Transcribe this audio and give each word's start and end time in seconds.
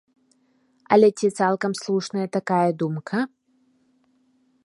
Але 0.95 1.09
ці 1.19 1.27
цалкам 1.41 1.71
слушная 1.81 2.25
такая 2.39 2.65
думка? 2.81 3.19